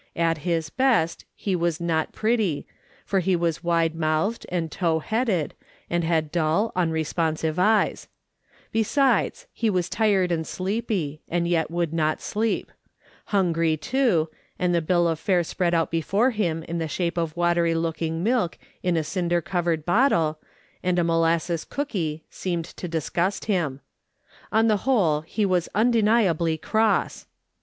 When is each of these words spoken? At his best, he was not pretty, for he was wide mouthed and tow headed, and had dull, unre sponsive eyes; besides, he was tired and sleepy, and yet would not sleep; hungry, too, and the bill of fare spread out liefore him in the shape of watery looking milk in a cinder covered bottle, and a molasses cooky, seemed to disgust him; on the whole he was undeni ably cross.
At 0.15 0.39
his 0.39 0.71
best, 0.71 1.25
he 1.35 1.55
was 1.55 1.79
not 1.79 2.11
pretty, 2.11 2.65
for 3.05 3.19
he 3.19 3.35
was 3.35 3.63
wide 3.63 3.93
mouthed 3.93 4.47
and 4.49 4.71
tow 4.71 4.97
headed, 4.97 5.53
and 5.91 6.03
had 6.03 6.31
dull, 6.31 6.71
unre 6.75 7.05
sponsive 7.05 7.59
eyes; 7.59 8.07
besides, 8.71 9.45
he 9.53 9.69
was 9.69 9.89
tired 9.89 10.31
and 10.31 10.47
sleepy, 10.47 11.21
and 11.29 11.47
yet 11.47 11.69
would 11.69 11.93
not 11.93 12.19
sleep; 12.19 12.71
hungry, 13.25 13.77
too, 13.77 14.27
and 14.57 14.73
the 14.73 14.81
bill 14.81 15.07
of 15.07 15.19
fare 15.19 15.43
spread 15.43 15.75
out 15.75 15.91
liefore 15.91 16.33
him 16.33 16.63
in 16.63 16.79
the 16.79 16.87
shape 16.87 17.15
of 17.15 17.37
watery 17.37 17.75
looking 17.75 18.23
milk 18.23 18.57
in 18.81 18.97
a 18.97 19.03
cinder 19.03 19.39
covered 19.39 19.85
bottle, 19.85 20.39
and 20.81 20.97
a 20.97 21.03
molasses 21.03 21.63
cooky, 21.63 22.23
seemed 22.27 22.65
to 22.65 22.87
disgust 22.87 23.45
him; 23.45 23.81
on 24.51 24.67
the 24.67 24.77
whole 24.77 25.21
he 25.21 25.45
was 25.45 25.69
undeni 25.75 26.27
ably 26.27 26.57
cross. 26.57 27.27